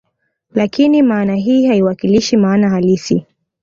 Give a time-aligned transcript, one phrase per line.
[0.55, 3.25] Lakini maana hii haiwakilishi maana halisi